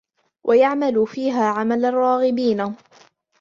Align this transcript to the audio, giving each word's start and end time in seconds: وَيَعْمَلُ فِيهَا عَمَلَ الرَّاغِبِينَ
وَيَعْمَلُ 0.47 1.07
فِيهَا 1.07 1.45
عَمَلَ 1.49 1.85
الرَّاغِبِينَ 1.85 2.75